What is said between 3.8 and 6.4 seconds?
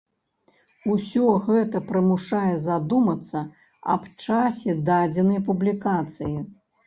аб часе дадзенай публікацыі.